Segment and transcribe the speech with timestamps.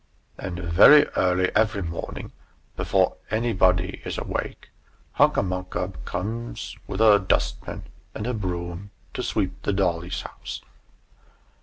[0.35, 2.31] And very early every morning
[2.75, 4.69] before anybody is awake
[5.19, 7.83] Hunca Munca comes with her dust pan
[8.15, 10.61] and her broom to sweep the Dollies' house!